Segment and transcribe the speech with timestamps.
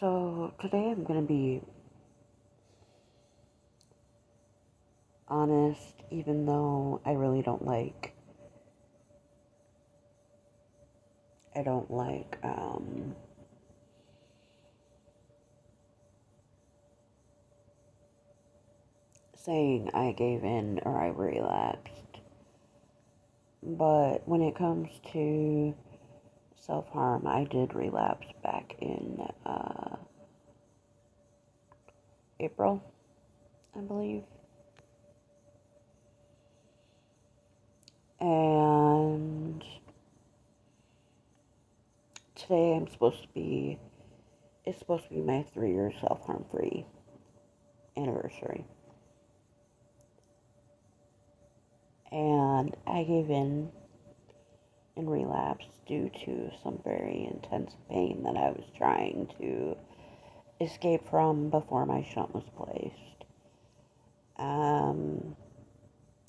[0.00, 1.60] So today I'm going to be
[5.28, 8.14] honest, even though I really don't like.
[11.54, 13.14] I don't like um,
[19.36, 22.22] saying I gave in or I relapsed.
[23.62, 25.74] But when it comes to
[26.60, 29.96] self harm, I did relapse back in uh,
[32.38, 32.82] April,
[33.76, 34.22] I believe.
[38.20, 39.64] And
[42.34, 43.78] today I'm supposed to be,
[44.66, 46.84] it's supposed to be my three year self harm free
[47.96, 48.66] anniversary.
[52.12, 53.70] And I gave in
[55.00, 59.74] and relapsed due to some very intense pain that I was trying to
[60.60, 63.24] escape from before my shunt was placed.
[64.36, 65.36] Um,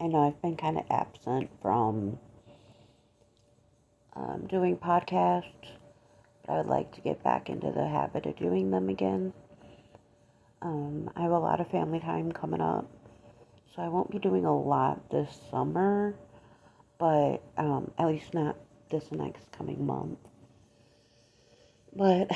[0.00, 2.18] I know I've been kind of absent from
[4.16, 5.44] um, doing podcasts,
[6.46, 9.34] but I would like to get back into the habit of doing them again.
[10.62, 12.88] Um, I have a lot of family time coming up,
[13.76, 16.14] so I won't be doing a lot this summer,
[16.98, 18.56] but um, at least not
[18.90, 20.18] this next coming month.
[21.94, 22.30] But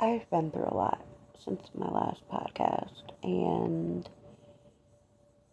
[0.00, 1.04] I've been through a lot
[1.44, 4.08] since my last podcast, and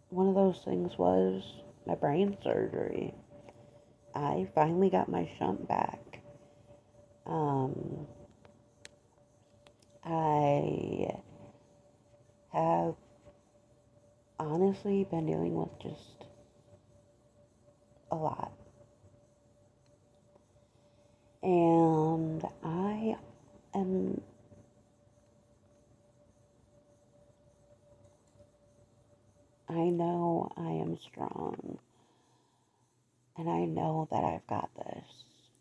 [0.09, 1.43] one of those things was
[1.85, 3.13] my brain surgery.
[4.15, 6.21] I finally got my shunt back.
[7.25, 8.07] Um,
[10.03, 11.11] I
[12.53, 12.95] have
[14.39, 16.26] honestly been dealing with just
[18.11, 18.51] a lot.
[21.43, 23.15] And I
[23.73, 24.21] am
[29.69, 31.79] I know I am strong.
[33.37, 35.05] And I know that I've got this.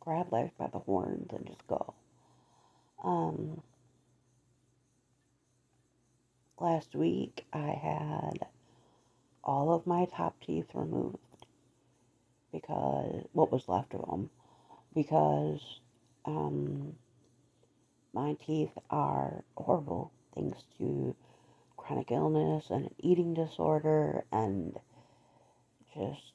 [0.01, 1.93] Grab life by the horns and just go.
[3.03, 3.61] Um,
[6.61, 8.47] last week I had
[9.43, 11.19] all of my top teeth removed
[12.53, 14.31] because what was left of them
[14.95, 15.61] because
[16.25, 16.95] um,
[18.13, 21.15] my teeth are horrible thanks to
[21.77, 24.79] chronic illness and an eating disorder and
[25.95, 26.33] just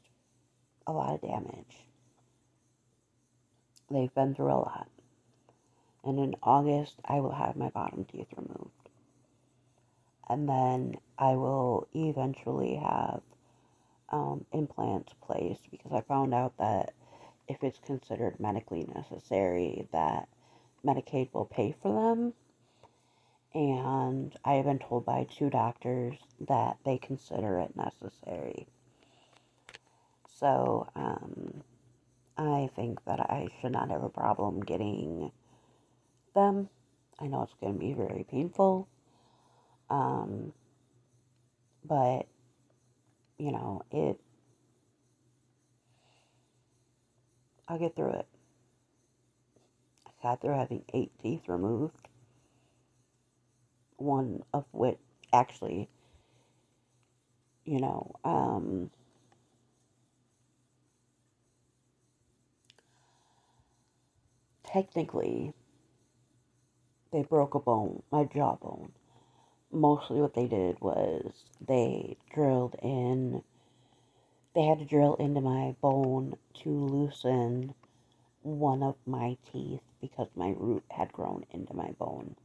[0.87, 1.85] a lot of damage.
[3.89, 4.87] They've been through a lot.
[6.03, 8.71] And in August, I will have my bottom teeth removed.
[10.27, 13.21] And then I will eventually have
[14.11, 16.93] um, implants placed because I found out that
[17.47, 20.27] if it's considered medically necessary, that
[20.85, 22.33] Medicaid will pay for them
[23.53, 26.17] and I have been told by two doctors
[26.47, 28.67] that they consider it necessary.
[30.39, 31.63] So, um,
[32.37, 35.31] I think that I should not have a problem getting
[36.33, 36.69] them.
[37.19, 38.87] I know it's going to be very painful.
[39.89, 40.53] Um,
[41.83, 42.27] but,
[43.41, 44.19] you know, it,
[47.67, 48.27] I'll get through it.
[50.05, 52.07] I sat there having eight teeth removed
[53.97, 54.99] one of which
[55.33, 55.89] actually,
[57.65, 58.91] you know, um,
[64.63, 65.53] technically,
[67.11, 68.91] they broke a bone, my jawbone.
[69.71, 71.33] Mostly what they did was
[71.65, 73.43] they drilled in,
[74.53, 77.73] they had to drill into my bone to loosen
[78.41, 82.35] one of my teeth because my root had grown into my bone.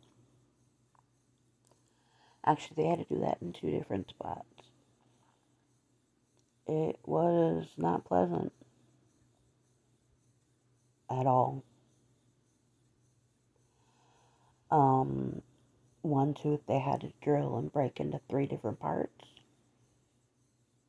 [2.45, 4.45] Actually, they had to do that in two different spots.
[6.67, 8.53] It was not pleasant
[11.11, 11.65] at all.
[14.71, 15.43] Um,
[16.07, 19.25] one tooth they had to drill and break into three different parts.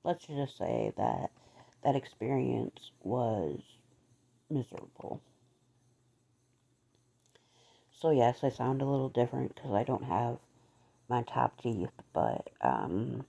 [0.03, 1.31] Let's just say that
[1.83, 3.59] that experience was
[4.49, 5.21] miserable.
[7.99, 10.37] So, yes, I sound a little different because I don't have
[11.09, 13.25] my top teeth, but um,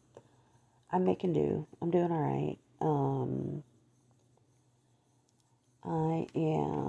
[0.90, 1.66] I'm making do.
[1.80, 2.58] I'm doing all right.
[2.80, 3.62] Um,
[5.84, 6.87] I am.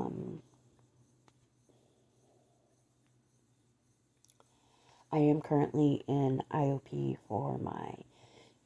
[5.12, 7.96] I am currently in IOP for my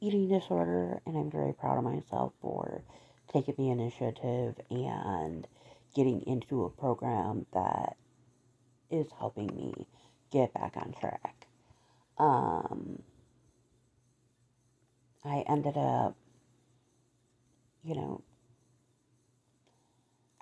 [0.00, 2.82] eating disorder, and I'm very proud of myself for
[3.32, 5.46] taking the initiative and
[5.94, 7.96] getting into a program that
[8.90, 9.86] is helping me
[10.30, 11.46] get back on track.
[12.18, 13.02] Um,
[15.24, 16.14] I ended up,
[17.82, 18.22] you know,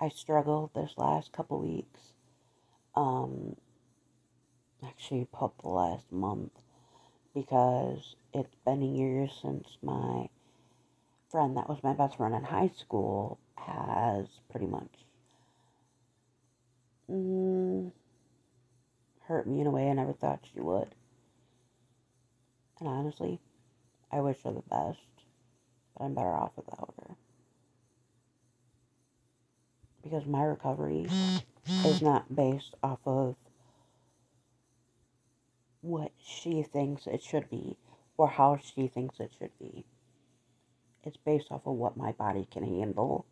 [0.01, 2.11] I struggled this last couple weeks.
[2.93, 3.55] Um,
[4.85, 6.51] actually, probably the last month
[7.33, 10.27] because it's been a year since my
[11.31, 14.89] friend that was my best friend in high school has pretty much
[17.09, 17.91] mm,
[19.21, 20.93] hurt me in a way I never thought she would.
[22.79, 23.39] And honestly,
[24.11, 24.99] I wish her the best,
[25.97, 27.15] but I'm better off without her.
[30.03, 31.07] Because my recovery
[31.85, 33.35] is not based off of
[35.83, 37.77] what she thinks it should be
[38.17, 39.85] or how she thinks it should be.
[41.03, 43.25] It's based off of what my body can handle,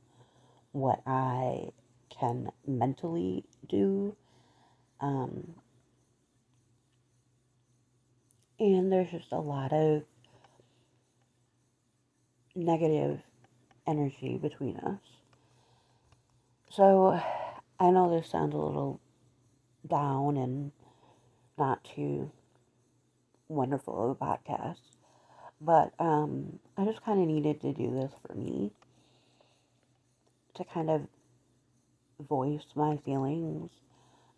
[0.74, 1.70] what I
[2.10, 4.16] can mentally do.
[5.00, 5.56] Um,
[8.60, 10.04] and there's just a lot of
[12.54, 13.22] negative
[13.88, 15.00] energy between us.
[16.70, 17.18] So
[17.80, 19.00] I know this sounds a little
[19.88, 20.74] down and
[21.58, 22.32] not too
[23.52, 24.82] wonderful of a podcast,
[25.60, 28.72] but um, I just kind of needed to do this for me
[30.56, 31.08] to kind of
[32.20, 33.72] voice my feelings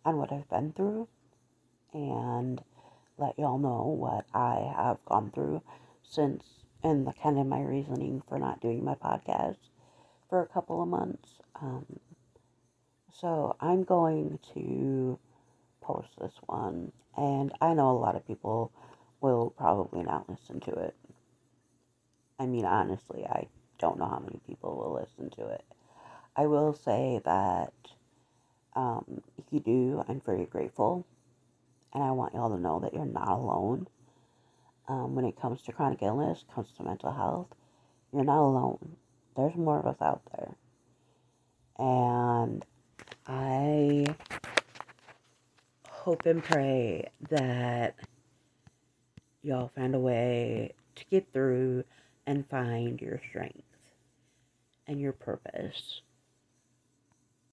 [0.04, 1.08] on what I've been through
[1.92, 2.60] and
[3.18, 5.62] let y'all know what I have gone through
[6.02, 6.44] since
[6.82, 9.56] and the kind of my reasoning for not doing my podcast
[10.28, 11.30] for a couple of months.
[11.60, 11.86] Um,
[13.18, 15.18] so I'm going to
[15.80, 18.72] post this one, and I know a lot of people
[19.24, 20.94] will probably not listen to it.
[22.38, 23.46] I mean, honestly, I
[23.78, 25.64] don't know how many people will listen to it.
[26.36, 27.72] I will say that
[28.76, 31.06] um, if you do, I'm very grateful.
[31.94, 33.86] And I want y'all to know that you're not alone.
[34.88, 37.48] Um, when it comes to chronic illness, comes to mental health,
[38.12, 38.96] you're not alone.
[39.36, 40.54] There's more of us out there.
[41.78, 42.62] And
[43.26, 44.14] I
[45.88, 47.94] hope and pray that
[49.44, 51.84] y'all find a way to get through
[52.26, 53.62] and find your strength
[54.86, 56.00] and your purpose